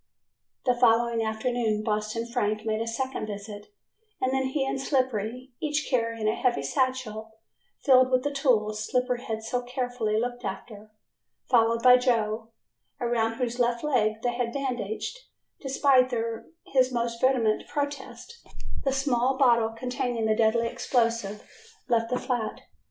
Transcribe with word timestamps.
The 0.65 0.73
following 0.73 1.23
afternoon 1.23 1.83
Boston 1.83 2.25
Frank 2.25 2.65
made 2.65 2.81
a 2.81 2.87
second 2.87 3.27
visit 3.27 3.67
and 4.19 4.33
then 4.33 4.45
he 4.45 4.65
and 4.65 4.81
Slippery, 4.81 5.51
each 5.61 5.85
carrying 5.91 6.27
a 6.27 6.33
heavy 6.33 6.63
satchel 6.63 7.37
filled 7.83 8.09
with 8.09 8.23
the 8.23 8.31
tools 8.33 8.83
Slippery 8.83 9.21
had 9.21 9.43
so 9.43 9.61
carefully 9.61 10.19
looked 10.19 10.43
after, 10.43 10.89
followed 11.51 11.83
by 11.83 11.97
Joe, 11.97 12.49
around 12.99 13.35
whose 13.35 13.59
left 13.59 13.83
leg 13.83 14.23
they 14.23 14.33
had 14.33 14.51
bandaged, 14.51 15.19
despite 15.61 16.11
his 16.63 16.91
most 16.91 17.21
vehement 17.21 17.67
protests, 17.67 18.43
the 18.83 18.91
small 18.91 19.37
bottle 19.37 19.69
containing 19.69 20.25
the 20.25 20.35
deadly 20.35 20.65
explosive, 20.65 21.47
left 21.87 22.09
the 22.09 22.17
flat. 22.17 22.61